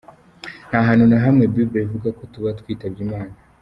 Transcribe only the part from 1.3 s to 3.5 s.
bible ivuga ko tuba twitabye imana.